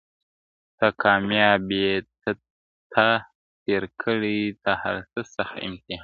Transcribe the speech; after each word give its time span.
ته 0.77 0.87
کامیاب 1.03 1.63
یې 1.81 1.91
تا 2.93 3.05
تېر 3.63 3.83
کړی 4.01 4.39
تر 4.63 4.75
هرڅه 4.83 5.21
سخت 5.35 5.55
امتحان 5.65 5.83
دی, 5.85 5.95